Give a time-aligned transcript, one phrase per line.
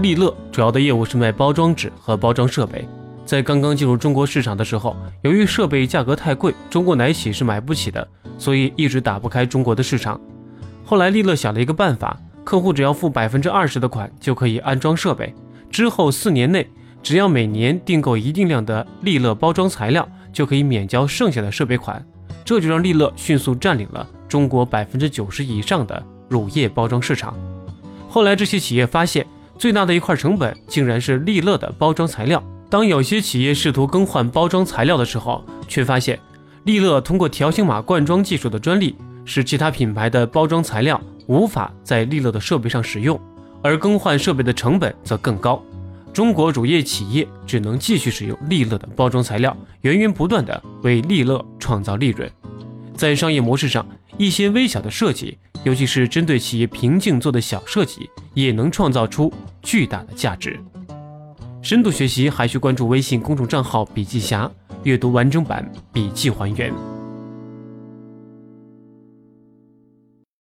[0.00, 2.86] 利乐主要的业务是卖包装纸和包装设备。
[3.24, 10.20] 在刚刚进入中国市场的时候，由于设备价格太贵，中国奶企是买不起的，所以一直打不开中国的市场。
[10.84, 15.32] 后来利乐想了一个办法，客户只要付百分之二十的款就可以安装设备，
[15.70, 16.68] 之后四年内
[17.02, 22.04] 只要每年订购一定量的利乐包装材料，就可以免交剩下的设备款。
[22.44, 27.34] 这就让利乐迅速占领了中国百分之九十以上的乳业包装市场。
[28.06, 29.26] 后来这些企业发现，
[29.58, 32.42] 最大的一块成本竟然是利乐的包装材料。
[32.68, 36.18] 当有些企业试图更换包装材料的时候，却发现
[36.64, 43.20] 利乐通过条形码灌装技术的专利，使其他品牌的包装材料无法在利乐的设备上使用，
[43.62, 45.62] 而更换设备的成本则更高。
[46.12, 52.30] 中国乳业企业只能继续使用利乐的包装材料，源源不断的为利乐创造利润。
[52.96, 53.86] 在商业模式上，
[54.16, 59.32] 一些微小的设计，尤其是针对企业瓶颈做的小设计，也能创造出
[59.64, 60.60] 巨大的价值。
[61.62, 64.48] 深度学习还需关注微信公众账号“笔记侠”，
[64.84, 66.93] 阅读完整版笔记还原。